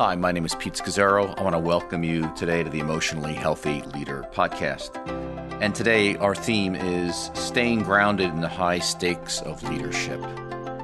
[0.00, 1.38] Hi, my name is Pete Scazzero.
[1.38, 4.96] I want to welcome you today to the Emotionally Healthy Leader podcast.
[5.60, 10.18] And today, our theme is staying grounded in the high stakes of leadership.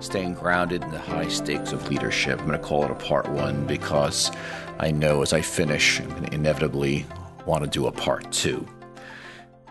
[0.01, 2.39] Staying grounded in the high stakes of leadership.
[2.41, 4.31] I'm going to call it a part one because
[4.79, 7.07] I know as I finish, I'm going to inevitably
[7.47, 8.69] want to do a part two.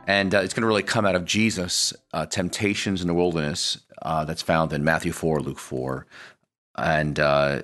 [0.07, 3.77] And uh, it's going to really come out of Jesus' uh, temptations in the wilderness
[4.02, 6.07] uh, that's found in Matthew 4, Luke 4.
[6.77, 7.62] And uh,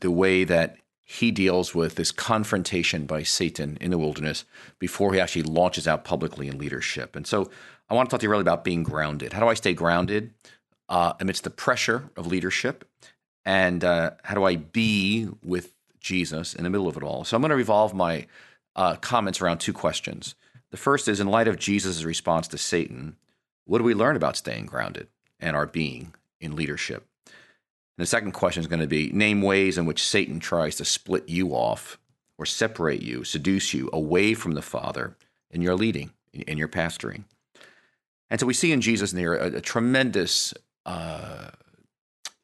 [0.00, 4.44] the way that he deals with this confrontation by Satan in the wilderness
[4.78, 7.14] before he actually launches out publicly in leadership.
[7.14, 7.50] And so
[7.90, 9.34] I want to talk to you really about being grounded.
[9.34, 10.32] How do I stay grounded
[10.88, 12.88] uh, amidst the pressure of leadership?
[13.44, 17.24] And uh, how do I be with Jesus in the middle of it all?
[17.24, 18.26] So I'm going to revolve my
[18.74, 20.34] uh, comments around two questions.
[20.70, 23.16] The first is in light of Jesus' response to Satan,
[23.66, 27.06] what do we learn about staying grounded and our being in leadership?
[27.96, 30.84] And the second question is going to be name ways in which Satan tries to
[30.84, 31.98] split you off
[32.38, 35.16] or separate you, seduce you away from the Father
[35.50, 37.24] in your leading, in your pastoring.
[38.30, 40.52] And so we see in Jesus here a, a tremendous
[40.84, 41.50] uh,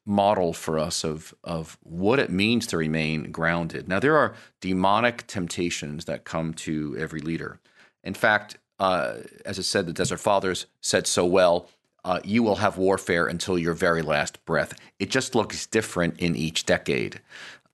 [0.05, 3.89] model for us of, of what it means to remain grounded.
[3.89, 7.59] Now, there are demonic temptations that come to every leader.
[8.03, 11.69] In fact, uh, as I said, the Desert Fathers said so well
[12.03, 14.73] uh, you will have warfare until your very last breath.
[14.99, 17.21] It just looks different in each decade.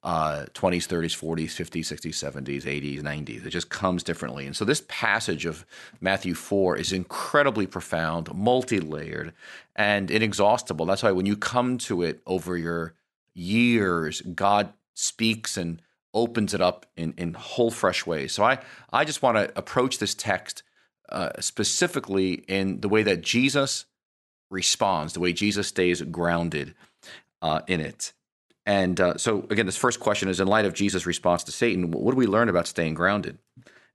[0.04, 3.46] Uh, 20s, 30s, 40s, 50s, 60s, 70s, 80s, 90s.
[3.46, 4.46] It just comes differently.
[4.46, 5.66] And so this passage of
[6.00, 9.34] Matthew 4 is incredibly profound, multi layered,
[9.76, 10.86] and inexhaustible.
[10.86, 12.94] That's why when you come to it over your
[13.34, 15.82] years, God speaks and
[16.14, 18.32] opens it up in, in whole fresh ways.
[18.34, 18.60] So I,
[18.92, 20.64] I just want to approach this text
[21.10, 23.86] uh, specifically in the way that Jesus
[24.50, 26.74] responds, the way Jesus stays grounded
[27.42, 28.14] uh, in it.
[28.66, 31.90] And uh, so, again, this first question is in light of Jesus' response to Satan,
[31.90, 33.38] what do we learn about staying grounded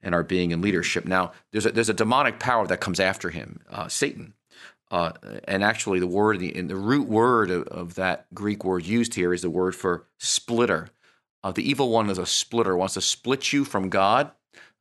[0.03, 1.05] and our being in leadership?
[1.05, 4.33] Now, there's a, there's a demonic power that comes after him, uh, Satan.
[4.90, 5.13] Uh,
[5.45, 9.33] and actually, the word, the, the root word of, of, that Greek word used here
[9.33, 10.89] is the word for splitter.
[11.42, 14.30] Uh, the evil one is a splitter, wants to split you from God,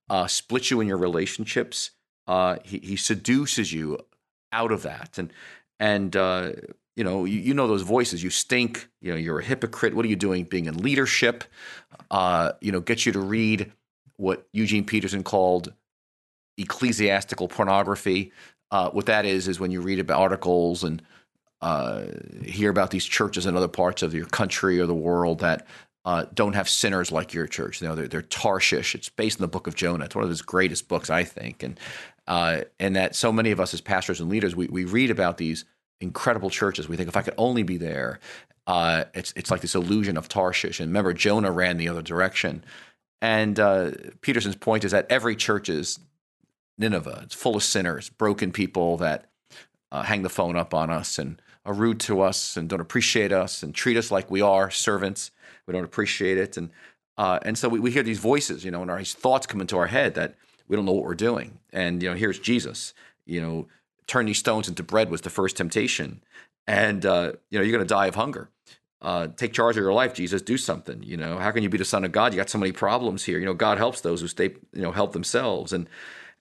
[0.10, 1.92] uh, split you in your relationships.
[2.64, 4.00] he, he seduces you
[4.52, 5.18] out of that.
[5.18, 5.32] And
[5.82, 6.52] and uh,
[6.96, 10.06] you know you, you, know those voices you stink you know you're a hypocrite what
[10.06, 11.44] are you doing being in leadership
[12.12, 13.74] uh, you know get you to read
[14.16, 15.74] what eugene peterson called
[16.58, 18.32] ecclesiastical pornography
[18.70, 21.02] uh, what that is is when you read about articles and
[21.62, 22.04] uh,
[22.44, 25.68] hear about these churches in other parts of your country or the world that
[26.04, 27.80] uh, don't have sinners like your church.
[27.80, 28.96] You know, they're, they're Tarshish.
[28.96, 30.06] It's based in the book of Jonah.
[30.06, 31.62] It's one of his greatest books, I think.
[31.62, 31.80] And
[32.28, 35.38] uh, and that so many of us as pastors and leaders, we, we read about
[35.38, 35.66] these
[36.02, 36.90] incredible churches.
[36.90, 38.20] We think if I could only be there,
[38.68, 40.80] uh, it's it's like this illusion of Tarshish.
[40.80, 42.64] And remember, Jonah ran the other direction.
[43.22, 43.92] And uh,
[44.22, 46.00] Peterson's point is that every church is
[46.78, 47.22] Nineveh.
[47.24, 49.30] It's full of sinners, broken people that
[49.92, 53.32] uh, hang the phone up on us and are rude to us and don't appreciate
[53.32, 55.32] us and treat us like we are servants.
[55.68, 56.58] We don't appreciate it.
[56.58, 56.72] And
[57.18, 59.78] uh, and so we, we hear these voices, you know, and our thoughts come into
[59.78, 60.36] our head that
[60.68, 61.60] we don't know what we're doing.
[61.72, 62.94] And you know, here's Jesus.
[63.26, 63.68] You know,
[64.08, 66.24] turn these stones into bread was the first temptation,
[66.68, 68.50] and uh, you know, you're going to die of hunger.
[69.02, 70.44] Uh, take charge of your life, Jesus.
[70.44, 71.02] Do something.
[71.02, 72.34] You know, how can you be the son of God?
[72.34, 73.40] You got so many problems here.
[73.40, 74.56] You know, God helps those who stay.
[74.74, 75.74] You know, help themselves.
[75.74, 75.88] And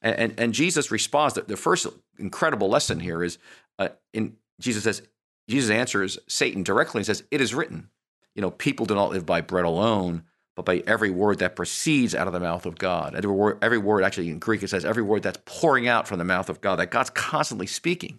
[0.02, 1.34] and and Jesus responds.
[1.34, 1.86] The first
[2.18, 3.38] incredible lesson here is
[3.78, 5.02] uh, in Jesus says
[5.48, 7.88] Jesus answers Satan directly and says, "It is written."
[8.34, 10.24] You know, people do not live by bread alone,
[10.56, 13.14] but by every word that proceeds out of the mouth of God.
[13.14, 16.18] Every word, every word, actually in Greek, it says every word that's pouring out from
[16.18, 18.18] the mouth of God, that God's constantly speaking.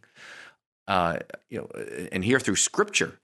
[0.88, 1.20] Uh,
[1.50, 1.68] you know,
[2.12, 3.20] and here through Scripture,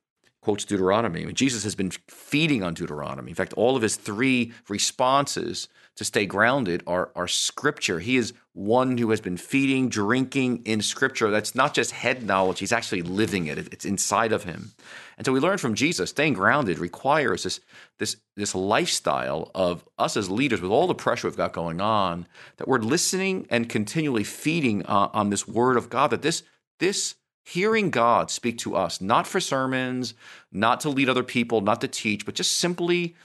[0.47, 1.23] quotes Deuteronomy.
[1.23, 3.31] I mean, Jesus has been feeding on Deuteronomy.
[3.31, 7.99] In fact, all of his three responses to stay grounded are, are Scripture.
[7.99, 11.29] He is one who has been feeding, drinking in Scripture.
[11.31, 13.57] That's not just head knowledge; he's actually living it.
[13.57, 14.71] It's inside of him.
[15.17, 17.59] And so we learn from Jesus, staying grounded requires this,
[17.99, 22.25] this, this lifestyle of us as leaders with all the pressure we've got going on,
[22.55, 26.43] that we're listening and continually feeding uh, on this word of God, that this,
[26.79, 27.15] this
[27.47, 30.13] hearing God speak to us, not for sermons,
[30.51, 33.15] not to lead other people, not to teach, but just simply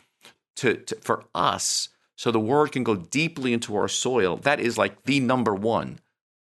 [0.56, 4.36] to, to for us, so the word can go deeply into our soil.
[4.36, 5.98] That is like the number one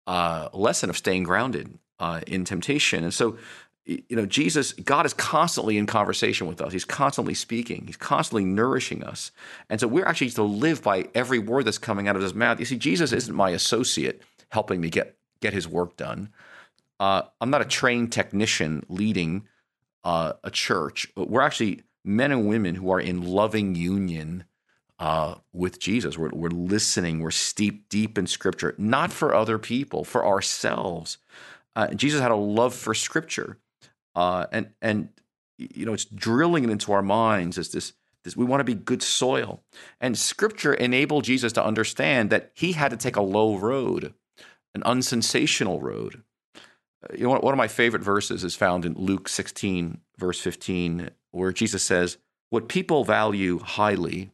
[0.05, 3.03] uh, lesson of staying grounded uh, in temptation.
[3.03, 3.37] And so
[3.85, 6.71] you know, Jesus, God is constantly in conversation with us.
[6.71, 7.85] He's constantly speaking.
[7.87, 9.31] He's constantly nourishing us.
[9.69, 12.59] And so we're actually to live by every word that's coming out of his mouth.
[12.59, 16.29] You see, Jesus isn't my associate helping me get, get his work done.
[17.01, 19.47] Uh, I'm not a trained technician leading
[20.03, 21.11] uh, a church.
[21.17, 24.43] We're actually men and women who are in loving union
[24.99, 26.15] uh, with Jesus.
[26.15, 31.17] We're, we're listening, we're steeped deep in Scripture, not for other people, for ourselves.
[31.75, 33.57] Uh, Jesus had a love for Scripture,
[34.13, 35.09] uh, and and
[35.57, 37.93] you know it's drilling it into our minds as this.
[38.23, 39.63] This, we want to be good soil.
[39.99, 44.13] And scripture enabled Jesus to understand that he had to take a low road,
[44.75, 46.21] an unsensational road.
[47.03, 51.09] Uh, you know, one of my favorite verses is found in Luke 16, verse 15,
[51.31, 52.17] where Jesus says,
[52.49, 54.31] What people value highly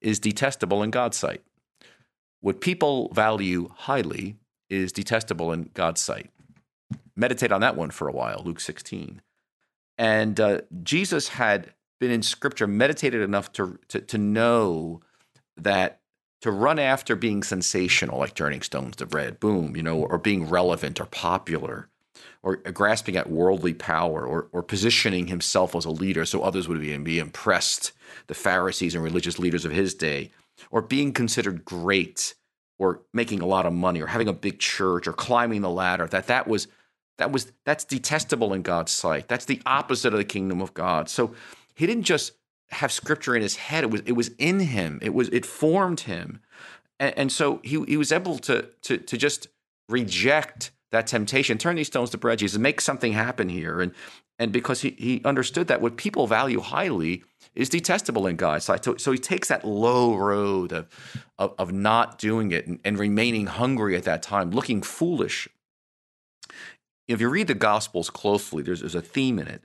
[0.00, 1.42] is detestable in God's sight.
[2.40, 4.36] What people value highly
[4.70, 6.30] is detestable in God's sight.
[7.16, 9.20] Meditate on that one for a while, Luke 16.
[9.98, 15.02] And uh, Jesus had been in Scripture, meditated enough to, to, to know
[15.58, 15.99] that
[16.40, 20.48] to run after being sensational, like turning stones to bread, boom, you know, or being
[20.48, 21.88] relevant or popular,
[22.42, 26.80] or grasping at worldly power, or, or positioning himself as a leader so others would
[26.80, 27.92] be, be impressed,
[28.26, 30.30] the Pharisees and religious leaders of his day,
[30.70, 32.34] or being considered great,
[32.78, 36.06] or making a lot of money, or having a big church, or climbing the ladder,
[36.06, 36.66] that that was
[37.18, 39.28] that was that's detestable in God's sight.
[39.28, 41.10] That's the opposite of the kingdom of God.
[41.10, 41.34] So
[41.74, 42.32] he didn't just
[42.72, 44.98] have scripture in his head; it was it was in him.
[45.02, 46.40] It was it formed him,
[46.98, 49.48] and, and so he he was able to to to just
[49.88, 53.92] reject that temptation, turn these stones to bread, Jesus, make something happen here, and
[54.38, 57.22] and because he he understood that what people value highly
[57.54, 58.84] is detestable in sight.
[58.84, 60.88] So, so he takes that low road of,
[61.38, 65.48] of, of not doing it and, and, remaining hungry at that time, looking foolish.
[67.08, 69.64] If you read the Gospels closely, there's, there's a theme in it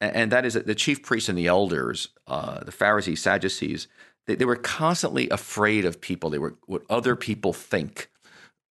[0.00, 3.86] and that is that the chief priests and the elders, uh, the Pharisees, Sadducees,
[4.26, 6.30] they, they, were constantly afraid of people.
[6.30, 8.10] They were what other people think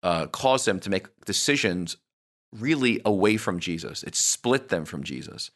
[0.02, 1.96] uh, caused them to make decisions
[2.56, 4.02] really away from Jesus.
[4.02, 5.50] It split them from Jesus.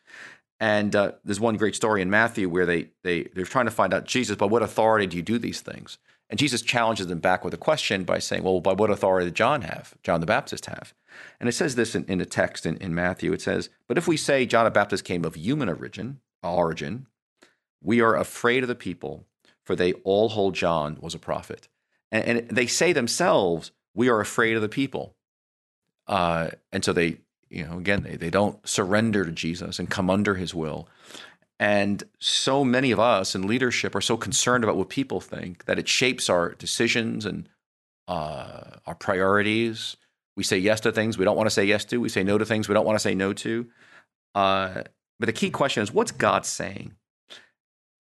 [0.60, 3.94] And uh, there's one great story in Matthew where they they they're trying to find
[3.94, 5.98] out Jesus, by what authority do you do these things?
[6.32, 9.34] And Jesus challenges them back with a question by saying, Well, by what authority did
[9.34, 9.94] John have?
[10.02, 10.94] John the Baptist have?
[11.38, 13.34] And it says this in, in the text in, in Matthew.
[13.34, 17.06] It says, But if we say John the Baptist came of human origin, origin,
[17.82, 19.26] we are afraid of the people,
[19.62, 21.68] for they all hold John was a prophet.
[22.10, 25.14] And, and they say themselves, We are afraid of the people.
[26.06, 27.18] Uh, and so they,
[27.50, 30.88] you know, again, they, they don't surrender to Jesus and come under his will.
[31.62, 35.78] And so many of us in leadership are so concerned about what people think that
[35.78, 37.48] it shapes our decisions and
[38.08, 39.96] uh, our priorities.
[40.36, 42.00] We say yes to things we don't want to say yes to.
[42.00, 43.68] We say no to things we don't want to say no to.
[44.34, 44.82] Uh,
[45.20, 46.94] but the key question is what's God saying?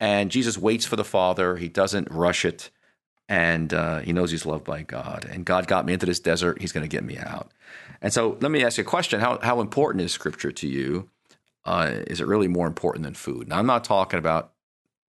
[0.00, 1.54] And Jesus waits for the Father.
[1.56, 2.70] He doesn't rush it.
[3.28, 5.24] And uh, he knows he's loved by God.
[5.30, 6.60] And God got me into this desert.
[6.60, 7.52] He's going to get me out.
[8.00, 11.08] And so let me ask you a question How, how important is Scripture to you?
[11.64, 13.48] Uh, is it really more important than food?
[13.48, 14.52] Now, I'm not talking about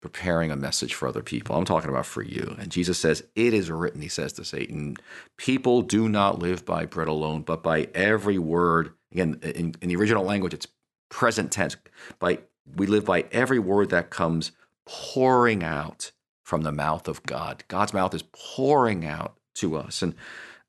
[0.01, 1.55] preparing a message for other people.
[1.55, 2.55] I'm talking about for you.
[2.59, 4.97] And Jesus says, It is written, he says to Satan,
[5.37, 8.93] people do not live by bread alone, but by every word.
[9.11, 10.67] Again, in, in the original language, it's
[11.09, 11.77] present tense.
[12.19, 12.39] By
[12.75, 14.51] we live by every word that comes
[14.85, 16.11] pouring out
[16.43, 17.63] from the mouth of God.
[17.67, 20.01] God's mouth is pouring out to us.
[20.01, 20.15] And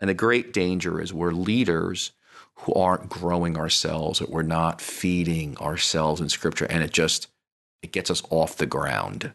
[0.00, 2.12] and the great danger is we're leaders
[2.62, 7.28] who aren't growing ourselves, that we're not feeding ourselves in scripture, and it just
[7.82, 9.32] it gets us off the ground.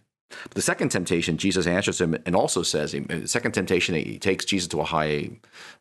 [0.52, 4.68] The second temptation, Jesus answers him and also says, the second temptation, he takes Jesus
[4.70, 5.32] to a high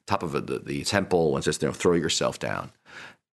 [0.06, 2.70] top of the, the temple and says, you know, throw yourself down.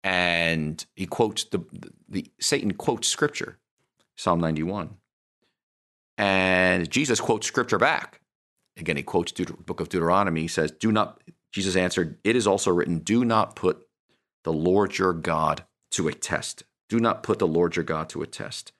[0.04, 1.60] And he quotes the,
[2.08, 3.58] the Satan quotes scripture,
[4.16, 4.96] Psalm 91.
[6.18, 8.20] And Jesus quotes scripture back.
[8.76, 10.42] Again, he quotes the book of Deuteronomy.
[10.42, 11.22] He says, Do not,
[11.52, 13.87] Jesus answered, It is also written, Do not put
[14.48, 16.62] the Lord your God to a test.
[16.88, 18.72] Do not put the Lord your God to a test.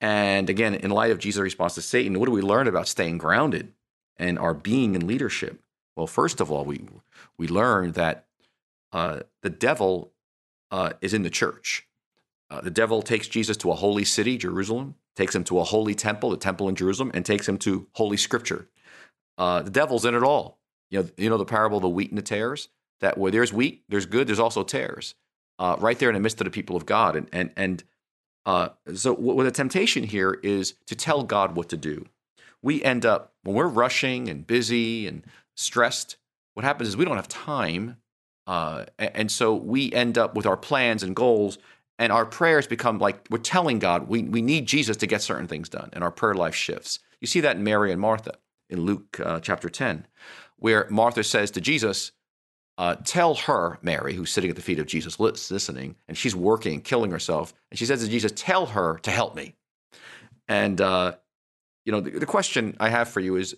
[0.00, 3.18] And again, in light of Jesus' response to Satan, what do we learn about staying
[3.18, 3.72] grounded
[4.16, 5.60] and our being in leadership?
[5.96, 6.82] Well, first of all, we
[7.36, 8.26] we learn that
[8.92, 10.12] uh, the devil
[10.70, 11.88] uh, is in the church.
[12.48, 15.96] Uh, the devil takes Jesus to a holy city, Jerusalem, takes him to a holy
[15.96, 18.68] temple, the temple in Jerusalem, and takes him to holy scripture.
[19.36, 20.60] Uh, the devil's in it all.
[20.90, 22.68] You know, you know the parable of the wheat and the tares
[23.00, 25.14] that where there's wheat, there's good, there's also tares,
[25.58, 27.16] uh, right there in the midst of the people of God.
[27.16, 27.84] And and and
[28.46, 32.06] uh, so, what the temptation here is to tell God what to do.
[32.62, 35.24] We end up when we're rushing and busy and
[35.56, 36.16] stressed.
[36.54, 37.96] What happens is we don't have time,
[38.46, 41.58] uh, and so we end up with our plans and goals,
[41.98, 45.48] and our prayers become like we're telling God we we need Jesus to get certain
[45.48, 47.00] things done, and our prayer life shifts.
[47.20, 48.34] You see that in Mary and Martha
[48.70, 50.06] in Luke uh, chapter ten,
[50.56, 52.12] where Martha says to Jesus,
[52.78, 56.80] uh, tell her, Mary, who's sitting at the feet of Jesus listening, and she's working,
[56.82, 59.54] killing herself, and she says to Jesus, Tell her to help me.
[60.48, 61.16] And uh,
[61.84, 63.56] you know, the, the question I have for you is: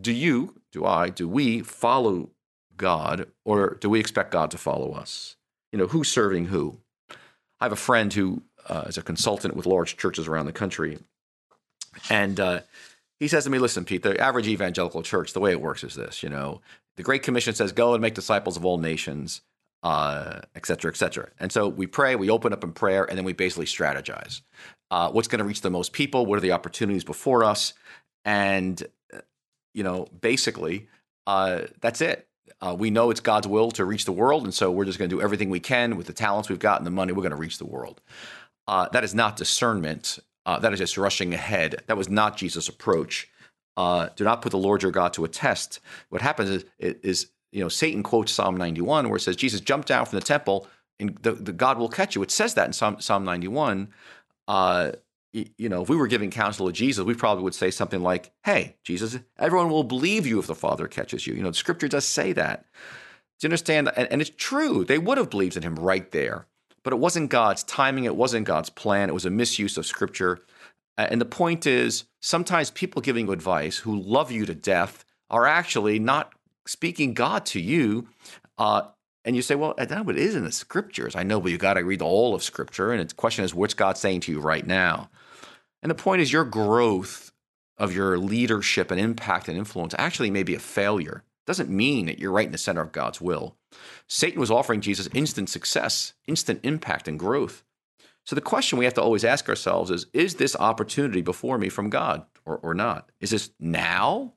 [0.00, 2.30] Do you, do I, do we follow
[2.76, 5.36] God, or do we expect God to follow us?
[5.72, 6.78] You know, who's serving who?
[7.60, 10.98] I have a friend who uh, is a consultant with large churches around the country,
[12.08, 12.60] and uh,
[13.20, 15.94] he says to me, "Listen, Pete, the average evangelical church, the way it works is
[15.94, 16.60] this: you know,
[16.98, 19.40] the Great Commission says, go and make disciples of all nations."
[19.80, 21.28] Uh, et cetera, et cetera.
[21.38, 24.42] And so we pray, we open up in prayer, and then we basically strategize.
[24.90, 26.26] Uh, what's going to reach the most people?
[26.26, 27.74] What are the opportunities before us?
[28.24, 28.82] And,
[29.14, 29.20] uh,
[29.74, 30.88] you know, basically,
[31.28, 32.26] uh, that's it.
[32.60, 35.10] Uh, we know it's God's will to reach the world, and so we're just going
[35.10, 37.12] to do everything we can with the talents we've got and the money.
[37.12, 38.00] We're going to reach the world.
[38.66, 40.18] Uh, that is not discernment.
[40.44, 41.84] Uh, that is just rushing ahead.
[41.86, 43.28] That was not Jesus' approach.
[43.78, 45.78] Uh, do not put the Lord your God to a test.
[46.08, 49.86] What happens is, is, you know, Satan quotes Psalm 91 where it says, Jesus jumped
[49.86, 50.66] down from the temple
[50.98, 52.22] and the, the God will catch you.
[52.24, 53.88] It says that in Psalm, Psalm 91.
[54.48, 54.92] Uh,
[55.32, 58.32] you know, if we were giving counsel to Jesus, we probably would say something like,
[58.42, 61.34] Hey, Jesus, everyone will believe you if the Father catches you.
[61.34, 62.64] You know, the scripture does say that.
[63.38, 63.92] Do you understand?
[63.94, 64.84] And, and it's true.
[64.84, 66.46] They would have believed in him right there.
[66.82, 68.04] But it wasn't God's timing.
[68.04, 69.08] It wasn't God's plan.
[69.08, 70.40] It was a misuse of scripture.
[70.98, 75.46] And the point is, sometimes people giving you advice who love you to death are
[75.46, 76.32] actually not
[76.66, 78.08] speaking God to you.
[78.58, 78.82] Uh,
[79.24, 81.14] and you say, well, that it is in the scriptures.
[81.14, 82.92] I know, but you got to read all of scripture.
[82.92, 85.08] And the question is, what's God saying to you right now?
[85.82, 87.30] And the point is, your growth
[87.76, 91.22] of your leadership and impact and influence actually may be a failure.
[91.46, 93.56] Doesn't mean that you're right in the center of God's will.
[94.08, 97.62] Satan was offering Jesus instant success, instant impact and growth.
[98.28, 101.70] So the question we have to always ask ourselves is Is this opportunity before me
[101.70, 103.10] from God or, or not?
[103.20, 104.34] Is this now?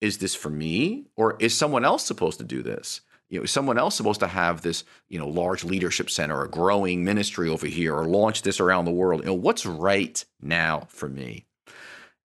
[0.00, 1.06] Is this for me?
[1.16, 3.00] Or is someone else supposed to do this?
[3.28, 6.48] You know, is someone else supposed to have this, you know, large leadership center, a
[6.48, 9.22] growing ministry over here, or launch this around the world?
[9.22, 11.46] You know, what's right now for me?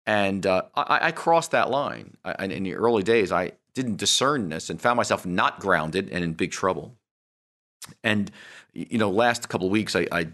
[0.06, 2.15] And uh, I, I, crossed that line.
[2.24, 6.24] I, in the early days, I didn't discern this and found myself not grounded and
[6.24, 6.96] in big trouble.
[8.04, 8.30] And
[8.72, 10.27] you know, last couple of weeks, I, I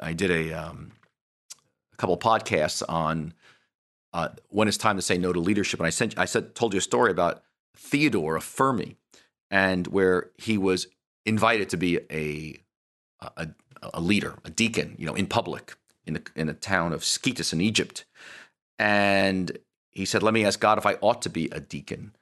[0.00, 0.92] I did a um,
[1.92, 3.34] a couple podcasts on
[4.12, 6.72] uh, when it's time to say no to leadership, and I sent I said told
[6.72, 7.42] you a story about
[7.76, 8.96] Theodore of Pherme,
[9.50, 10.86] and where he was
[11.26, 12.58] invited to be a
[13.36, 13.48] a,
[13.94, 15.76] a leader, a deacon, you know, in public
[16.06, 18.04] in the in the town of Scetis in Egypt,
[18.78, 19.58] and
[19.90, 22.14] he said, "Let me ask God if I ought to be a deacon."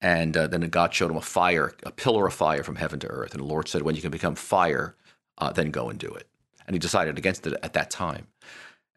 [0.00, 3.08] And uh, then God showed him a fire, a pillar of fire from heaven to
[3.08, 4.94] earth, and the Lord said, "When you can become fire,
[5.38, 6.28] uh, then go and do it."
[6.68, 8.26] And he decided against it at that time.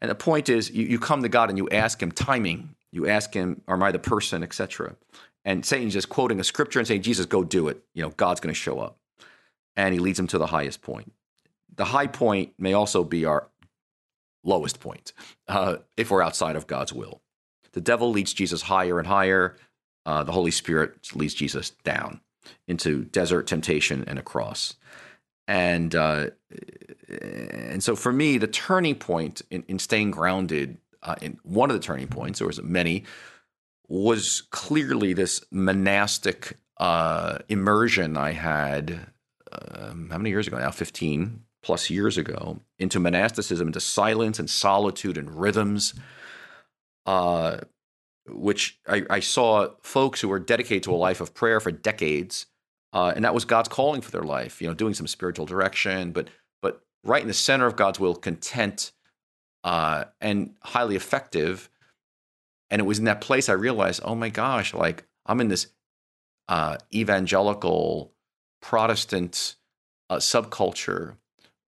[0.01, 2.75] And the point is, you, you come to God and you ask Him timing.
[2.91, 4.95] You ask Him, "Am I the person?" etc.
[5.45, 8.41] And Satan's just quoting a scripture and saying, "Jesus, go do it." You know, God's
[8.41, 8.97] going to show up,
[9.75, 11.13] and He leads him to the highest point.
[11.73, 13.47] The high point may also be our
[14.43, 15.13] lowest point
[15.47, 17.21] uh, if we're outside of God's will.
[17.71, 19.55] The devil leads Jesus higher and higher.
[20.05, 22.19] Uh, the Holy Spirit leads Jesus down
[22.67, 24.75] into desert temptation and a cross
[25.47, 26.27] and uh,
[27.09, 31.75] and so for me, the turning point in, in staying grounded, uh, in one of
[31.75, 33.03] the turning points, there was many,
[33.87, 39.07] was clearly this monastic uh, immersion I had.
[39.51, 40.71] Um, how many years ago now?
[40.71, 45.93] Fifteen plus years ago into monasticism, into silence and solitude and rhythms.
[47.05, 47.57] Uh,
[48.27, 52.45] which I, I, saw folks who were dedicated to a life of prayer for decades
[52.93, 54.61] uh, and that was God's calling for their life.
[54.61, 56.29] You know, doing some spiritual direction, but
[56.61, 58.91] but right in the center of God's will, content
[59.63, 61.69] uh, and highly effective.
[62.69, 65.67] And it was in that place I realized, oh my gosh, like I'm in this
[66.47, 68.13] uh, evangelical
[68.61, 69.55] Protestant
[70.09, 71.15] uh, subculture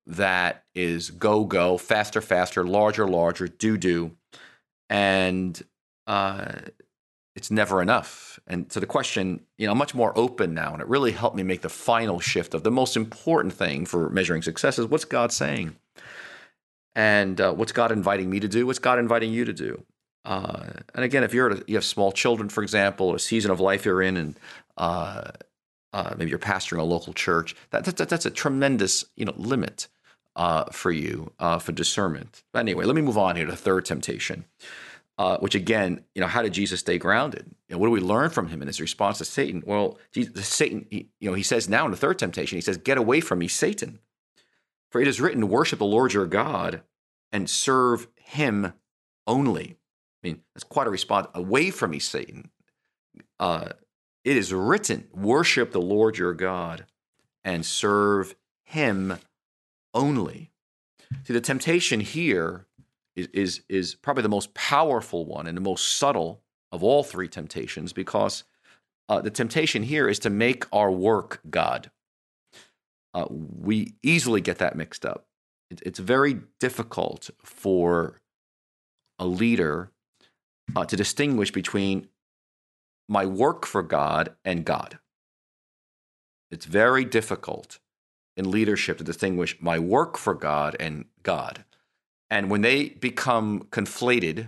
[0.06, 4.12] that is go go, faster faster, larger larger, do do,
[4.89, 5.62] and
[6.08, 6.53] uh,
[7.36, 8.40] it's never enough.
[8.48, 11.36] And so the question, you know, I'm much more open now, and it really helped
[11.36, 15.06] me make the final shift of the most important thing for measuring success is what's
[15.06, 15.75] God saying,
[16.96, 19.84] and uh, what's God inviting me to do, what's God inviting you to do.
[20.25, 23.52] Uh, and again, if you're a, you have small children, for example, or a season
[23.52, 24.40] of life you're in, and
[24.78, 25.32] uh,
[25.92, 29.88] uh maybe you're pastoring a local church, that, that, that's a tremendous you know limit
[30.36, 32.44] uh, for you uh, for discernment.
[32.54, 34.46] But anyway, let me move on here to the third temptation
[35.17, 37.46] uh, which again, you know, how did Jesus stay grounded?
[37.67, 39.63] You know, what do we learn from him in his response to Satan?
[39.65, 42.77] Well, Jesus, Satan, he, you know, he says now in the third temptation, he says,
[42.77, 44.00] "Get away from me, Satan,
[44.89, 46.82] for it is written, worship the Lord your God
[47.32, 48.74] and serve Him
[49.27, 49.77] only."
[50.24, 51.27] I mean, that's quite a response.
[51.34, 52.50] Away from me, Satan.
[53.39, 53.70] Uh,
[54.24, 56.86] it is written, worship the Lord your God
[57.43, 59.17] and serve Him
[59.93, 60.50] only.
[61.25, 62.65] See, the temptation here
[63.15, 66.41] is, is, is probably the most powerful one and the most subtle
[66.72, 68.43] of all three temptations because
[69.10, 71.91] uh, the temptation here is to make our work God.
[73.13, 75.25] Uh, we easily get that mixed up.
[75.70, 78.22] It, it's very difficult for
[79.20, 79.91] a leader
[80.75, 82.08] uh, to distinguish between
[83.08, 84.98] my work for God and God.
[86.50, 87.79] It's very difficult
[88.36, 91.65] in leadership to distinguish my work for God and God.
[92.34, 94.48] And when they become conflated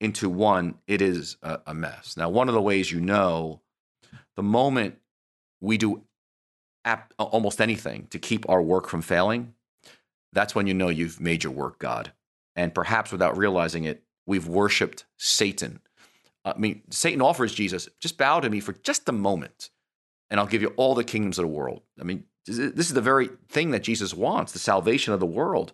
[0.00, 2.16] into one, it is a, a mess.
[2.16, 3.60] Now, one of the ways you know
[4.36, 4.98] the moment
[5.60, 6.04] we do
[6.84, 9.54] ap- almost anything to keep our work from failing,
[10.32, 12.12] that's when you know you've made your work God.
[12.54, 15.80] And perhaps without realizing it, we've worshiped Satan.
[16.44, 19.70] I mean, Satan offers Jesus, just bow to me for just a moment,
[20.30, 21.82] and I'll give you all the kingdoms of the world.
[22.00, 25.72] I mean, this is the very thing that Jesus wants the salvation of the world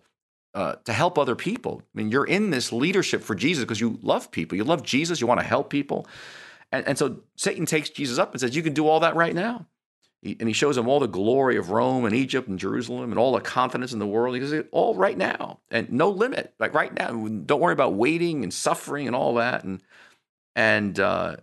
[0.53, 1.81] uh, to help other people.
[1.83, 4.57] I mean, you're in this leadership for Jesus because you love people.
[4.57, 5.21] You love Jesus.
[5.21, 6.07] You want to help people.
[6.71, 9.33] And, and so Satan takes Jesus up and says, You can do all that right
[9.33, 9.67] now.
[10.21, 13.17] He, and he shows him all the glory of Rome and Egypt and Jerusalem and
[13.17, 14.35] all the confidence in the world.
[14.35, 16.53] He says, All right now and no limit.
[16.59, 17.11] Like right now.
[17.11, 19.63] Don't worry about waiting and suffering and all that.
[19.63, 19.81] And,
[20.55, 21.37] and uh,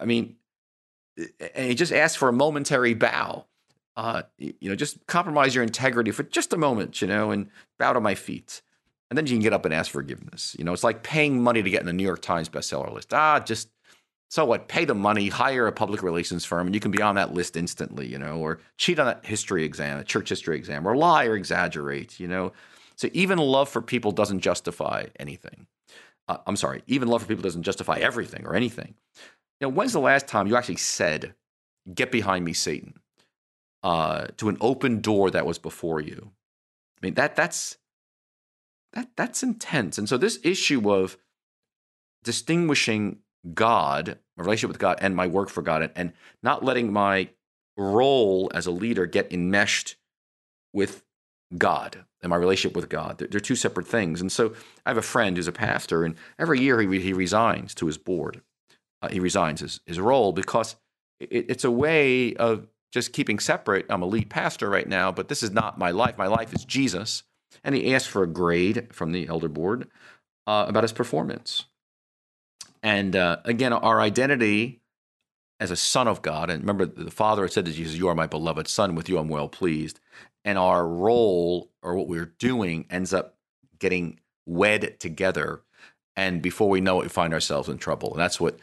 [0.00, 0.36] I mean,
[1.16, 3.46] and he just asks for a momentary bow
[3.96, 7.48] uh, you know, just compromise your integrity for just a moment, you know, and
[7.78, 8.62] bow to my feet.
[9.10, 10.56] And then you can get up and ask forgiveness.
[10.58, 13.14] You know, it's like paying money to get in the New York Times bestseller list.
[13.14, 13.68] Ah, just
[14.34, 14.66] so what?
[14.66, 17.56] Pay the money, hire a public relations firm, and you can be on that list
[17.56, 21.26] instantly, you know, or cheat on that history exam, a church history exam, or lie
[21.26, 22.52] or exaggerate, you know.
[22.96, 25.68] So even love for people doesn't justify anything.
[26.26, 28.94] Uh, I'm sorry, even love for people doesn't justify everything or anything.
[29.60, 31.34] You know, when's the last time you actually said,
[31.94, 32.94] "Get behind me, Satan"?
[33.84, 36.32] Uh, to an open door that was before you.
[37.00, 37.76] I mean that that's
[38.94, 39.98] that that's intense.
[39.98, 41.18] And so this issue of
[42.24, 43.18] distinguishing
[43.52, 47.28] God, my relationship with God, and my work for God, and, and not letting my
[47.76, 49.96] role as a leader get enmeshed
[50.72, 51.04] with
[51.58, 53.18] God and my relationship with God.
[53.18, 54.20] They're, they're, two separate things.
[54.22, 54.54] And so
[54.86, 57.98] I have a friend who's a pastor, and every year he, he resigns to his
[57.98, 58.40] board.
[59.02, 60.76] Uh, he resigns his, his role because
[61.20, 63.86] it, it's a way of just keeping separate.
[63.90, 66.16] I'm a lead pastor right now, but this is not my life.
[66.16, 67.24] My life is Jesus.
[67.64, 69.88] And he asked for a grade from the elder board
[70.46, 71.64] uh, about his performance.
[72.84, 74.80] And uh, again, our identity
[75.58, 78.14] as a son of God, and remember, the Father had said to Jesus, You are
[78.14, 79.98] my beloved Son, with you I'm well pleased.
[80.44, 83.36] And our role or what we're doing ends up
[83.80, 85.62] getting wed together.
[86.14, 88.12] And before we know it, we find ourselves in trouble.
[88.12, 88.60] And that's what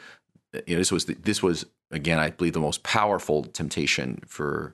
[0.54, 4.74] you know, this was the, this was again, I believe, the most powerful temptation for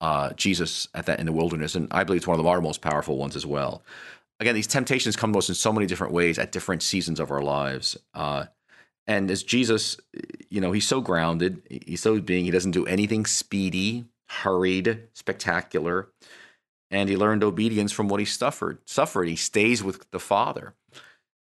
[0.00, 2.80] uh, Jesus at that in the wilderness, and I believe it's one of the, most
[2.80, 3.82] powerful ones as well.
[4.40, 7.30] Again, these temptations come to us in so many different ways at different seasons of
[7.30, 7.96] our lives.
[8.12, 8.46] Uh,
[9.06, 9.98] and as Jesus,
[10.48, 16.08] you know, he's so grounded, he's so being, he doesn't do anything speedy, hurried, spectacular.
[16.90, 18.78] And he learned obedience from what he suffered.
[18.84, 19.28] Suffered.
[19.28, 20.74] He stays with the Father.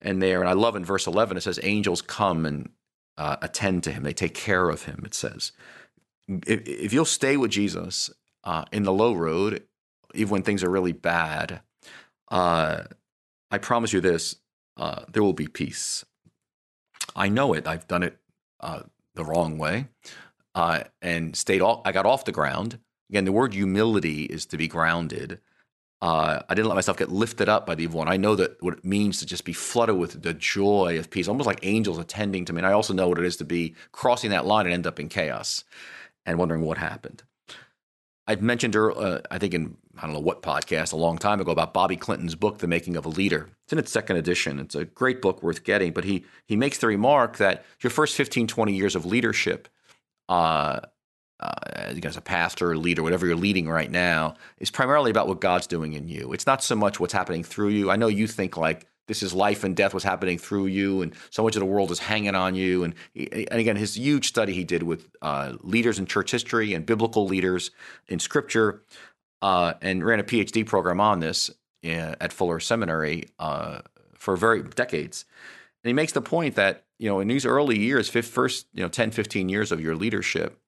[0.00, 2.70] And there, and I love in verse 11, it says, angels come and
[3.18, 5.52] uh, attend to him, they take care of him, it says.
[6.28, 8.10] If, if you'll stay with Jesus
[8.44, 9.64] uh, in the low road,
[10.14, 11.60] even when things are really bad,
[12.30, 12.84] uh,
[13.50, 14.36] I promise you this
[14.76, 16.04] uh, there will be peace.
[17.14, 17.66] I know it.
[17.66, 18.18] I've done it
[18.60, 18.82] uh,
[19.14, 19.88] the wrong way
[20.54, 21.62] uh, and stayed.
[21.62, 22.78] I got off the ground.
[23.08, 25.40] Again, the word humility is to be grounded
[26.02, 28.08] uh, I didn't let myself get lifted up by the evil one.
[28.08, 31.28] I know that what it means to just be flooded with the joy of peace,
[31.28, 32.58] almost like angels attending to me.
[32.58, 35.00] And I also know what it is to be crossing that line and end up
[35.00, 35.64] in chaos
[36.26, 37.22] and wondering what happened.
[38.26, 41.52] I've mentioned, uh, I think in I don't know what podcast a long time ago
[41.52, 43.48] about Bobby Clinton's book, The Making of a Leader.
[43.64, 44.58] It's in its second edition.
[44.58, 45.92] It's a great book worth getting.
[45.92, 49.68] But he he makes the remark that your first 15, 20 years of leadership
[50.28, 50.80] uh,
[51.40, 51.52] uh,
[52.02, 55.66] as a pastor or leader, whatever you're leading right now, is primarily about what God's
[55.66, 56.32] doing in you.
[56.32, 57.90] It's not so much what's happening through you.
[57.90, 61.14] I know you think like this is life and death, what's happening through you, and
[61.30, 62.84] so much of the world is hanging on you.
[62.84, 66.84] And, and again, his huge study he did with uh, leaders in church history and
[66.84, 67.70] biblical leaders
[68.08, 68.82] in Scripture,
[69.42, 71.50] uh, and ran a PhD program on this
[71.84, 73.80] uh, at Fuller Seminary uh,
[74.14, 75.24] for very decades.
[75.84, 78.88] And he makes the point that you know in these early years, first you know
[78.88, 80.58] 10, 15 years of your leadership,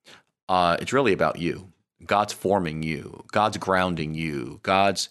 [0.49, 1.73] uh, it's really about you.
[2.05, 3.25] God's forming you.
[3.33, 4.61] God's grounding you.
[4.63, 5.11] God's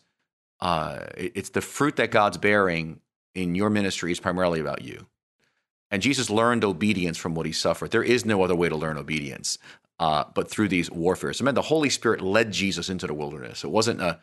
[0.59, 2.99] uh, it's the fruit that God's bearing
[3.35, 5.05] in your ministry is primarily about you.
[5.91, 7.91] And Jesus learned obedience from what he suffered.
[7.91, 9.59] There is no other way to learn obedience
[9.99, 11.41] uh, but through these warfares.
[11.41, 13.63] I mean, the Holy Spirit led Jesus into the wilderness.
[13.63, 14.19] It wasn't a,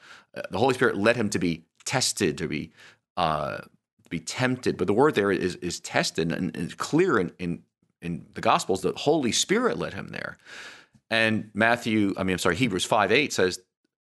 [0.50, 2.72] the Holy Spirit led him to be tested, to be
[3.16, 3.58] uh,
[4.10, 4.76] be tempted.
[4.76, 7.62] But the word there is is tested and, and clear in, in
[8.02, 8.82] in the Gospels.
[8.82, 10.36] The Holy Spirit led him there.
[11.10, 13.60] And Matthew, I mean, I'm sorry, Hebrews 5 8 says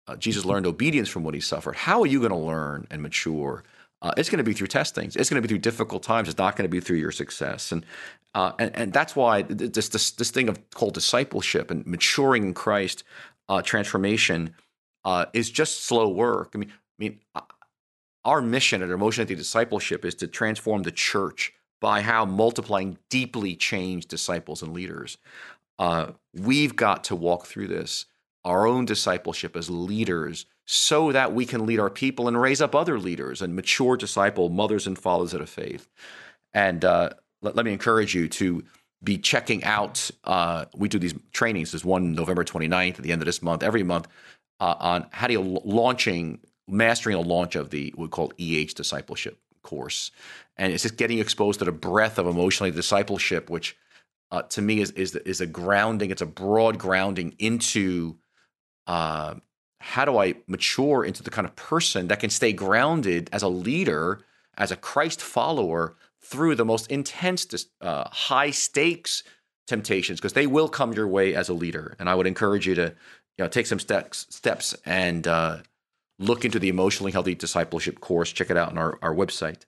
[0.08, 1.75] uh, Jesus learned obedience from what he suffered.
[1.75, 3.63] How are you going to learn and mature?
[4.01, 5.15] Uh, it's going to be through testings.
[5.15, 6.29] It's going to be through difficult times.
[6.29, 7.71] It's not going to be through your success.
[7.71, 7.86] And
[8.36, 12.53] uh, and, and that's why this, this this thing of called discipleship and maturing in
[12.53, 13.03] Christ,
[13.47, 14.53] uh, transformation,
[15.05, 16.51] uh, is just slow work.
[16.53, 17.41] I mean, I mean, uh,
[18.25, 24.10] our mission at Emotion Discipleship is to transform the church by how multiplying deeply changed
[24.10, 25.17] disciples and leaders.
[25.77, 28.05] Uh, we've got to walk through this,
[28.43, 32.73] our own discipleship as leaders, so that we can lead our people and raise up
[32.73, 35.88] other leaders and mature disciple mothers and fathers of the faith.
[36.53, 37.11] And uh,
[37.41, 38.63] let, let, me encourage you to
[39.03, 40.09] be checking out.
[40.23, 41.71] Uh, we do these trainings.
[41.71, 44.07] There's one November 29th at the end of this month, every month,
[44.59, 48.73] uh, on how do you launching, mastering a launch of the what we call EH
[48.75, 50.11] discipleship course.
[50.57, 53.75] And it's just getting exposed to the breadth of emotionally discipleship, which
[54.35, 56.11] uh, to me is is is a grounding.
[56.11, 58.17] It's a broad grounding into
[58.85, 59.35] uh,
[59.79, 63.47] how do I mature into the kind of person that can stay grounded as a
[63.47, 64.21] leader,
[64.57, 69.23] as a Christ follower through the most intense, uh, high stakes
[69.67, 71.95] temptations, because they will come your way as a leader.
[71.97, 72.93] And I would encourage you to,
[73.37, 75.59] you know, take some steps steps and uh,
[76.19, 78.33] look into the emotionally healthy discipleship course.
[78.33, 79.61] Check it out on our, our website.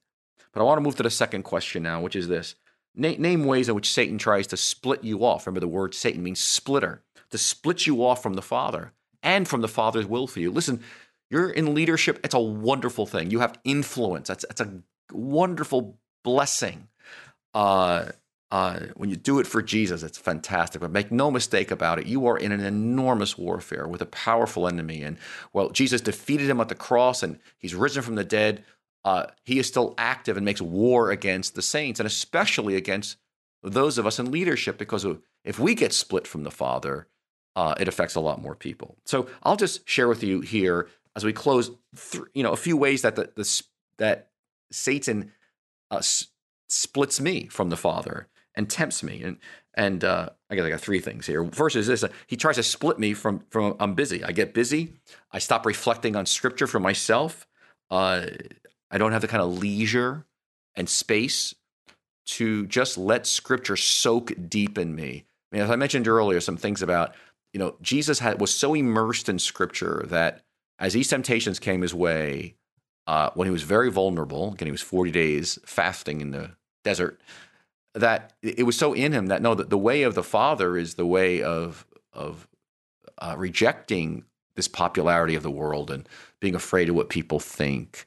[0.51, 2.55] But I want to move to the second question now, which is this
[2.97, 5.45] name ways in which Satan tries to split you off.
[5.45, 9.61] Remember, the word Satan means splitter, to split you off from the Father and from
[9.61, 10.51] the Father's will for you.
[10.51, 10.81] Listen,
[11.29, 12.19] you're in leadership.
[12.23, 13.31] It's a wonderful thing.
[13.31, 14.27] You have influence.
[14.27, 14.81] That's, that's a
[15.11, 16.87] wonderful blessing.
[17.53, 18.11] Uh,
[18.49, 20.79] uh, when you do it for Jesus, it's fantastic.
[20.79, 24.67] But make no mistake about it, you are in an enormous warfare with a powerful
[24.67, 25.03] enemy.
[25.03, 25.17] And
[25.51, 28.63] well, Jesus defeated him at the cross and he's risen from the dead
[29.07, 33.15] uh, he is still active and makes war against the saints, and especially against
[33.63, 35.07] those of us in leadership, because
[35.45, 37.07] if we get split from the Father,
[37.55, 38.97] uh, it affects a lot more people.
[39.05, 41.71] So I'll just share with you here as we close,
[42.11, 43.63] th- you know, a few ways that the, the
[43.97, 44.27] that
[44.73, 45.31] Satan
[45.89, 46.27] uh, s-
[46.67, 49.23] splits me from the Father and tempts me.
[49.23, 49.37] And
[49.73, 51.49] and uh, I guess I got three things here.
[51.53, 54.21] First is this: uh, he tries to split me from from I'm busy.
[54.21, 54.95] I get busy.
[55.31, 57.47] I stop reflecting on Scripture for myself.
[57.89, 58.25] Uh,
[58.91, 60.25] I don't have the kind of leisure
[60.75, 61.53] and space
[62.25, 65.25] to just let scripture soak deep in me.
[65.51, 67.13] I mean, as I mentioned earlier, some things about,
[67.53, 70.43] you know, Jesus had, was so immersed in scripture that
[70.77, 72.55] as these temptations came his way,
[73.07, 76.51] uh, when he was very vulnerable, again, he was 40 days fasting in the
[76.83, 77.21] desert,
[77.93, 80.95] that it was so in him that no, that the way of the Father is
[80.95, 82.47] the way of, of
[83.17, 86.07] uh, rejecting this popularity of the world and
[86.41, 88.05] being afraid of what people think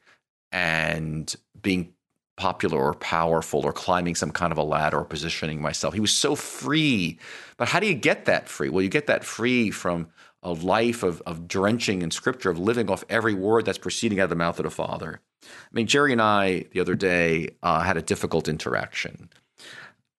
[0.52, 1.92] and being
[2.36, 5.92] popular or powerful or climbing some kind of a ladder or positioning myself.
[5.92, 7.18] He was so free.
[7.58, 8.70] But how do you get that free?
[8.70, 10.08] Well, you get that free from
[10.42, 14.24] a life of, of drenching in scripture, of living off every word that's proceeding out
[14.24, 15.20] of the mouth of the Father.
[15.42, 19.28] I mean, Geri and I the other day uh, had a difficult interaction.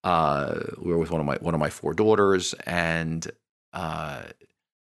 [0.03, 3.29] Uh, we were with one of my one of my four daughters, and
[3.73, 4.23] uh,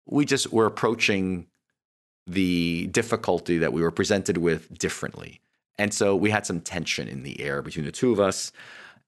[0.07, 1.47] we just were approaching
[2.29, 5.41] the difficulty that we were presented with differently.
[5.79, 8.53] And so we had some tension in the air between the two of us.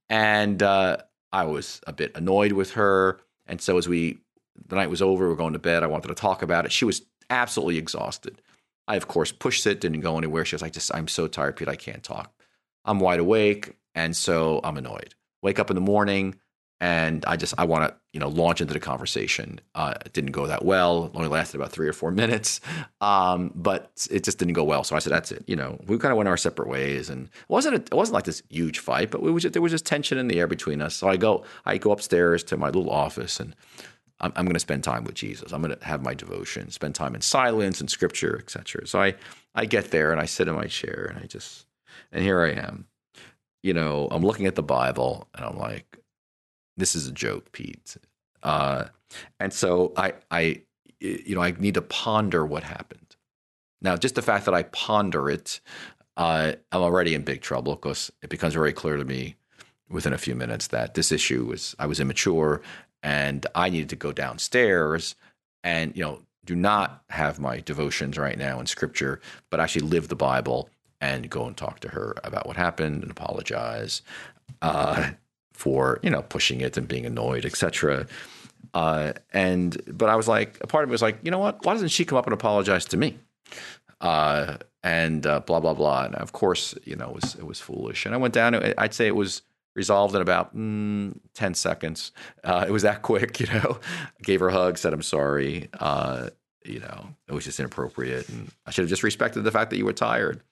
[0.08, 0.98] And uh,
[1.32, 3.20] I was a bit annoyed with her.
[3.46, 4.18] And so as we,
[4.66, 5.82] the night was over, we are going to bed.
[5.82, 6.72] I wanted to talk about it.
[6.72, 8.40] She was absolutely exhausted.
[8.88, 10.44] I, of course, pushed it, didn't go anywhere.
[10.44, 12.32] She was like, just, I'm so tired, Pete, I can't talk.
[12.84, 13.76] I'm wide awake.
[13.94, 15.14] And so I'm annoyed.
[15.42, 16.36] Wake up in the morning,
[16.80, 19.60] and I just I want to you know launch into the conversation.
[19.74, 21.06] Uh, it didn't go that well.
[21.06, 22.60] It only lasted about three or four minutes,
[23.00, 24.82] um, but it just didn't go well.
[24.82, 27.26] So I said, "That's it." You know, we kind of went our separate ways, and
[27.26, 29.86] it wasn't a, it wasn't like this huge fight, but was just, there was just
[29.86, 30.96] tension in the air between us.
[30.96, 33.54] So I go I go upstairs to my little office, and
[34.20, 35.52] I'm, I'm going to spend time with Jesus.
[35.52, 38.86] I'm going to have my devotion, spend time in silence and Scripture, etc.
[38.86, 39.14] So I
[39.54, 41.66] I get there and I sit in my chair, and I just
[42.10, 42.86] and here I am.
[43.62, 45.99] You know, I'm looking at the Bible, and I'm like
[46.80, 47.96] this is a joke, Pete.
[48.42, 48.86] Uh,
[49.38, 50.62] and so I, I,
[51.00, 53.16] you know, I need to ponder what happened.
[53.82, 55.60] Now, just the fact that I ponder it,
[56.16, 59.36] uh, I'm already in big trouble because it becomes very clear to me
[59.88, 62.62] within a few minutes that this issue was I was immature
[63.02, 65.16] and I needed to go downstairs
[65.64, 70.08] and you know do not have my devotions right now in scripture, but actually live
[70.08, 70.68] the Bible
[71.00, 74.02] and go and talk to her about what happened and apologize.
[74.62, 75.10] Uh,
[75.60, 78.06] for you know pushing it and being annoyed, etc.
[78.72, 81.64] Uh, and but I was like, a part of me was like, you know what?
[81.64, 83.18] Why doesn't she come up and apologize to me?
[84.00, 86.04] uh, and uh, blah blah blah.
[86.04, 88.06] And of course, you know, it was it was foolish.
[88.06, 88.54] And I went down.
[88.78, 89.42] I'd say it was
[89.74, 92.10] resolved in about mm, 10 seconds.
[92.42, 93.78] Uh, it was that quick, you know.
[94.22, 95.68] Gave her a hug, said I'm sorry.
[95.78, 96.30] Uh,
[96.64, 99.78] you know, it was just inappropriate, and I should have just respected the fact that
[99.78, 100.42] you were tired.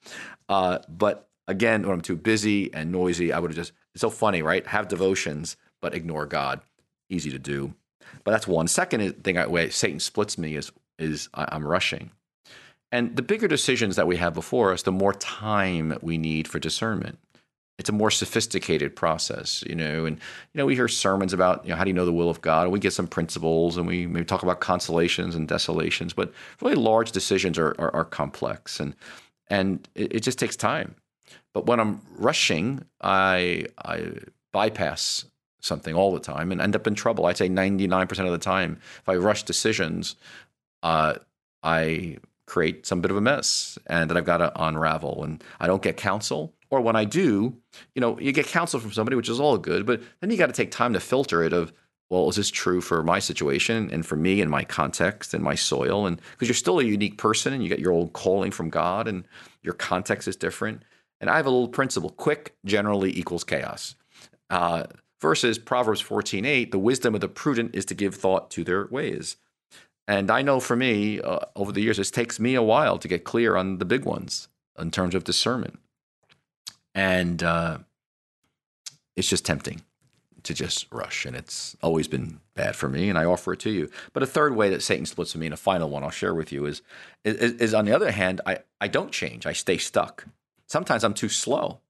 [0.49, 3.73] Uh, but again, when I'm too busy and noisy, I would have just.
[3.99, 4.65] It's so funny, right?
[4.69, 6.61] Have devotions, but ignore God.
[7.11, 7.75] Easy to do.
[8.23, 8.69] But that's one.
[8.69, 12.13] Second thing, way Satan splits me is is I'm rushing.
[12.93, 16.61] And the bigger decisions that we have before us, the more time we need for
[16.61, 17.19] discernment
[17.79, 20.05] it's a more sophisticated process, you know.
[20.05, 22.31] And you know, we hear sermons about you know how do you know the will
[22.31, 26.13] of God, and we get some principles, and we maybe talk about consolations and desolations.
[26.13, 28.95] But really, large decisions are are, are complex, and
[29.49, 30.97] and it, it, just takes time.
[31.55, 34.13] But when I'm rushing, I I
[34.53, 35.25] bypass
[35.61, 37.27] something all the time and end up in trouble.
[37.27, 40.15] I'd say 99% of the time, if I rush decisions,
[40.85, 41.15] uh,
[41.65, 45.67] I create some bit of a mess, and then I've got to unravel, and I
[45.67, 47.57] don't get counsel or when I do,
[47.95, 50.47] you know, you get counsel from somebody, which is all good, but then you got
[50.47, 51.73] to take time to filter it of,
[52.11, 55.55] well, is this true for my situation and for me and my context and my
[55.55, 56.07] soil?
[56.07, 59.09] And because you're still a unique person and you get your own calling from God
[59.09, 59.25] and
[59.63, 60.83] your context is different.
[61.21, 63.97] And I have a little principle quick generally equals chaos.
[64.51, 64.85] Uh,
[65.21, 69.37] versus Proverbs 14:8, the wisdom of the prudent is to give thought to their ways.
[70.07, 73.09] And I know for me, uh, over the years, it takes me a while to
[73.09, 75.79] get clear on the big ones in terms of discernment
[76.99, 77.79] and uh,
[79.17, 79.83] it's just tempting
[80.43, 83.09] to just rush, and it's always been bad for me.
[83.09, 83.89] And I offer it to you.
[84.13, 86.53] But a third way that Satan splits me, and a final one I'll share with
[86.53, 86.83] you, is
[87.25, 89.47] is, is on the other hand, I I don't change.
[89.47, 90.27] I stay stuck.
[90.69, 91.81] Sometimes I'm too slow,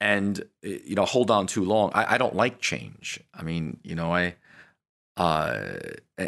[0.00, 1.90] and you know, hold on too long.
[1.94, 3.20] I, I don't like change.
[3.34, 4.36] I mean, you know, I.
[5.18, 5.78] Uh,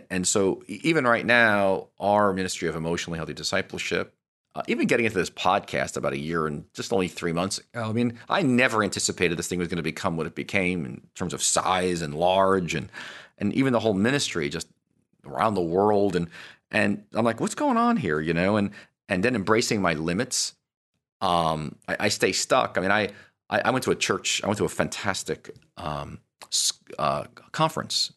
[0.08, 4.14] and so even right now, our ministry of emotionally healthy discipleship
[4.58, 7.92] uh, even getting into this podcast about a year and just only three months I
[7.92, 11.32] mean, I never anticipated this thing was going to become what it became in terms
[11.32, 12.90] of size and large and
[13.38, 14.66] and even the whole ministry just
[15.24, 16.28] around the world and
[16.72, 18.56] and I'm like, what's going on here, you know?
[18.56, 18.70] And
[19.08, 20.54] and then embracing my limits.
[21.20, 22.78] Um, I, I stay stuck.
[22.78, 23.10] I mean, I,
[23.50, 24.42] I, went to a church.
[24.44, 26.20] I went to a fantastic um,
[26.98, 28.12] uh, conference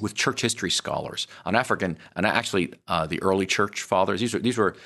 [0.00, 4.20] with church history scholars on African and actually uh, the early church fathers.
[4.20, 4.76] These were these were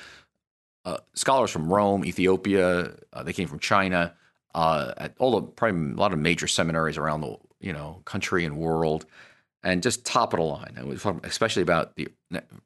[0.85, 2.93] uh, scholars from Rome, Ethiopia.
[3.11, 4.13] Uh, they came from China.
[4.55, 8.45] Uh, at all the probably a lot of major seminaries around the you know country
[8.45, 9.05] and world,
[9.63, 10.73] and just top of the line.
[10.75, 12.09] And we especially about the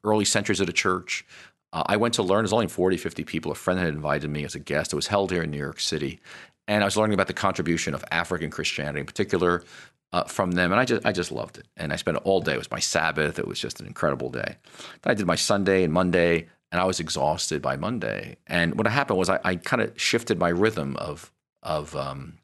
[0.04, 1.24] early centuries of the church.
[1.72, 2.44] Uh, I went to learn.
[2.44, 3.52] There's only 40, 50 people.
[3.52, 4.92] A friend had invited me as a guest.
[4.92, 6.20] It was held here in New York City,
[6.66, 9.64] and I was learning about the contribution of African Christianity in particular.
[10.10, 11.68] Uh, from them, and I just I just loved it.
[11.76, 12.54] And I spent all day.
[12.54, 13.38] It was my Sabbath.
[13.38, 14.56] It was just an incredible day.
[15.02, 18.36] Then I did my Sunday and Monday and I was exhausted by Monday.
[18.46, 22.38] And what happened was I, I kind of shifted my rhythm of of um,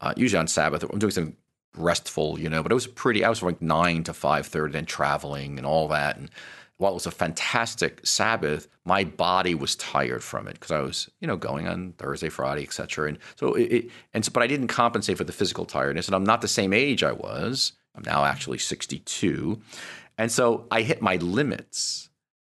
[0.00, 1.36] uh, usually on Sabbath I'm doing some
[1.76, 3.24] restful, you know, but it was pretty.
[3.24, 6.16] I was from like nine to five thirty, then traveling and all that.
[6.16, 6.30] And
[6.78, 11.08] while it was a fantastic Sabbath, my body was tired from it because I was,
[11.20, 13.08] you know, going on Thursday, Friday, etc.
[13.08, 16.06] And so it, it, and so, but I didn't compensate for the physical tiredness.
[16.06, 17.72] And I'm not the same age I was.
[17.94, 19.60] I'm now actually 62,
[20.18, 22.10] and so I hit my limits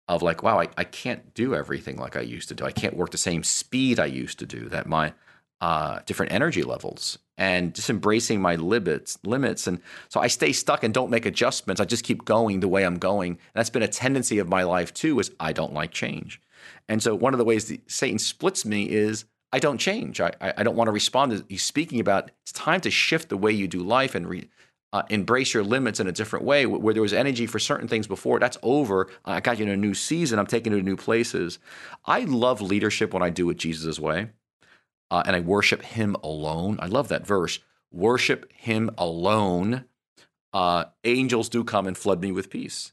[0.06, 2.64] of like, wow, I, I can't do everything like I used to do.
[2.64, 4.68] I can't work the same speed I used to do.
[4.68, 5.14] That my
[5.60, 10.84] uh, different energy levels and just embracing my limits limits and so I stay stuck
[10.84, 11.80] and don't make adjustments.
[11.80, 13.32] I just keep going the way I'm going.
[13.32, 15.18] And that's been a tendency of my life too.
[15.18, 16.40] Is I don't like change,
[16.88, 20.20] and so one of the ways Satan splits me is I don't change.
[20.20, 21.32] I I don't want to respond.
[21.32, 24.48] to He's speaking about it's time to shift the way you do life and re,
[24.92, 26.66] uh, embrace your limits in a different way.
[26.66, 29.08] Where there was energy for certain things before, that's over.
[29.24, 30.38] I got you in a new season.
[30.38, 31.58] I'm taking you to new places.
[32.04, 34.28] I love leadership when I do it Jesus' way,
[35.10, 36.78] uh, and I worship Him alone.
[36.80, 37.58] I love that verse.
[37.90, 39.84] Worship Him alone.
[40.52, 42.92] Uh, angels do come and flood me with peace.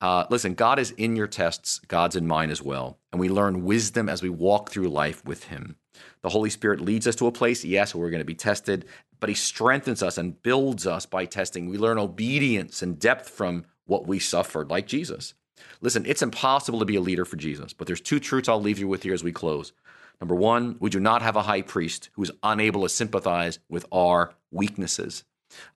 [0.00, 1.78] Uh, listen, God is in your tests.
[1.86, 5.44] God's in mine as well, and we learn wisdom as we walk through life with
[5.44, 5.76] Him.
[6.22, 8.86] The Holy Spirit leads us to a place, yes, where we're going to be tested,
[9.18, 11.68] but He strengthens us and builds us by testing.
[11.68, 15.34] We learn obedience and depth from what we suffered, like Jesus.
[15.82, 18.78] Listen, it's impossible to be a leader for Jesus, but there's two truths I'll leave
[18.78, 19.72] you with here as we close.
[20.20, 23.86] Number one, we do not have a high priest who is unable to sympathize with
[23.90, 25.24] our weaknesses,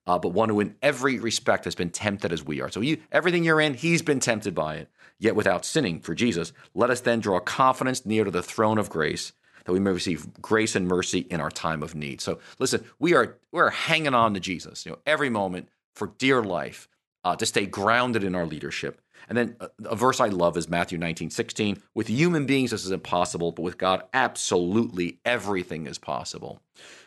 [0.06, 2.70] uh, but one who, in every respect, has been tempted as we are.
[2.70, 6.52] So, you, everything you're in, he's been tempted by it, yet without sinning for Jesus.
[6.74, 9.32] Let us then draw confidence near to the throne of grace
[9.64, 12.20] that we may receive grace and mercy in our time of need.
[12.20, 16.42] So listen, we are we're hanging on to Jesus, you know, every moment for dear
[16.42, 16.88] life.
[17.24, 19.00] Uh, to stay grounded in our leadership.
[19.28, 21.82] And then a, a verse I love is Matthew 19, 16.
[21.94, 26.60] With human beings, this is impossible, but with God, absolutely everything is possible.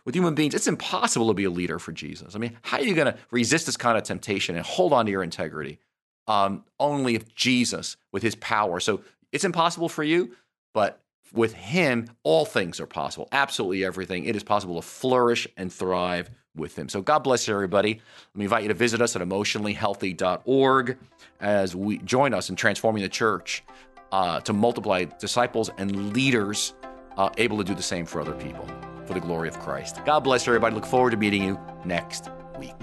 [0.03, 2.35] With human beings, it's impossible to be a leader for Jesus.
[2.35, 5.05] I mean, how are you going to resist this kind of temptation and hold on
[5.05, 5.79] to your integrity?
[6.27, 8.79] Um, only if Jesus, with his power.
[8.79, 9.01] So
[9.31, 10.35] it's impossible for you,
[10.73, 11.01] but
[11.33, 13.27] with him, all things are possible.
[13.31, 14.25] Absolutely everything.
[14.25, 16.89] It is possible to flourish and thrive with him.
[16.89, 17.93] So God bless everybody.
[18.33, 20.97] Let me invite you to visit us at emotionallyhealthy.org
[21.39, 23.63] as we join us in transforming the church
[24.11, 26.73] uh, to multiply disciples and leaders
[27.17, 28.67] uh, able to do the same for other people
[29.05, 29.99] for the glory of Christ.
[30.05, 30.75] God bless everybody.
[30.75, 32.75] Look forward to meeting you next week.